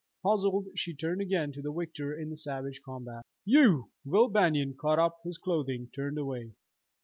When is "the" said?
1.61-1.71, 2.31-2.35